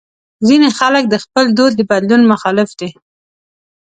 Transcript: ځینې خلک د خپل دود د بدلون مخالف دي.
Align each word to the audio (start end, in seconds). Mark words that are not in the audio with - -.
ځینې 0.47 0.69
خلک 0.79 1.03
د 1.09 1.15
خپل 1.23 1.45
دود 1.57 1.71
د 1.77 1.81
بدلون 1.91 2.21
مخالف 2.31 2.69
دي. 2.79 2.89